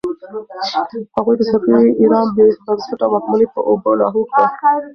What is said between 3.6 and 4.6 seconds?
اوبو لاهو کړه.